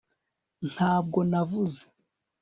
ntabwo 0.71 1.19
navuze 1.31 1.83